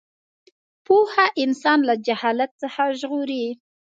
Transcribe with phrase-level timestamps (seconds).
[0.85, 3.45] پوهه انسان له جهالت څخه ژغوري.